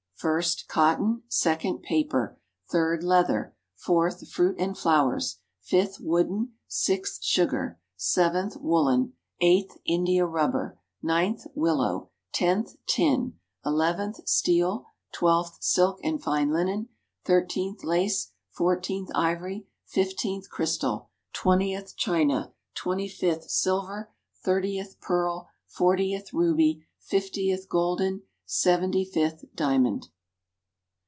= 0.21 0.21
First, 0.21 0.67
cotton; 0.67 1.23
Second, 1.29 1.81
paper; 1.81 2.37
Third, 2.69 3.03
leather; 3.03 3.55
Fourth, 3.75 4.29
fruit 4.29 4.55
and 4.59 4.77
flowers; 4.77 5.39
Fifth, 5.61 5.99
wooden; 5.99 6.53
Sixth, 6.67 7.23
sugar; 7.23 7.79
Seventh, 7.95 8.55
woolen; 8.57 9.13
Eighth, 9.39 9.79
India 9.83 10.27
rubber; 10.27 10.77
Ninth, 11.01 11.47
willow; 11.55 12.11
Tenth, 12.33 12.75
tin; 12.85 13.39
Eleventh, 13.65 14.29
steel; 14.29 14.85
Twelfth, 15.11 15.57
silk 15.61 15.99
and 16.03 16.21
fine 16.21 16.51
linen; 16.53 16.89
Thirteenth, 17.25 17.83
lace; 17.83 18.31
Fourteenth, 18.51 19.09
ivory; 19.15 19.65
Fifteenth, 19.87 20.51
crystal; 20.51 21.09
Twentieth, 21.33 21.95
china; 21.97 22.53
Twenty 22.75 23.07
fifth, 23.07 23.49
silver; 23.49 24.11
Thirtieth, 24.43 24.97
pearl; 25.01 25.49
Fortieth, 25.65 26.31
ruby; 26.31 26.85
Fiftieth, 26.99 27.67
golden; 27.67 28.21
Seventy 28.53 29.05
fifth, 29.05 29.45
diamond. 29.55 30.09